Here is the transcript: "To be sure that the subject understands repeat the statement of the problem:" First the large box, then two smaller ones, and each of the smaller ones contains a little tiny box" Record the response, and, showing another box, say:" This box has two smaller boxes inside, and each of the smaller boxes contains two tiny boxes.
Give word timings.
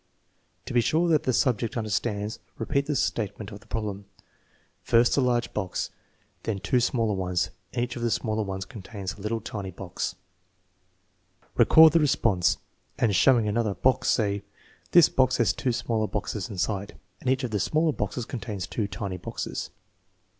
"To 0.65 0.73
be 0.73 0.81
sure 0.81 1.07
that 1.09 1.25
the 1.25 1.31
subject 1.31 1.77
understands 1.77 2.39
repeat 2.57 2.87
the 2.87 2.95
statement 2.95 3.51
of 3.51 3.59
the 3.59 3.67
problem:" 3.67 4.05
First 4.91 5.13
the 5.13 5.21
large 5.21 5.53
box, 5.53 5.91
then 6.41 6.57
two 6.57 6.79
smaller 6.79 7.13
ones, 7.13 7.51
and 7.71 7.83
each 7.83 7.95
of 7.95 8.01
the 8.01 8.09
smaller 8.09 8.41
ones 8.41 8.65
contains 8.65 9.13
a 9.13 9.21
little 9.21 9.39
tiny 9.39 9.69
box" 9.69 10.15
Record 11.55 11.93
the 11.93 11.99
response, 11.99 12.57
and, 12.97 13.15
showing 13.15 13.47
another 13.47 13.75
box, 13.75 14.09
say:" 14.09 14.41
This 14.91 15.07
box 15.07 15.37
has 15.37 15.53
two 15.53 15.71
smaller 15.71 16.07
boxes 16.07 16.49
inside, 16.49 16.97
and 17.19 17.29
each 17.29 17.43
of 17.43 17.51
the 17.51 17.59
smaller 17.59 17.93
boxes 17.93 18.25
contains 18.25 18.65
two 18.65 18.87
tiny 18.87 19.17
boxes. 19.17 19.69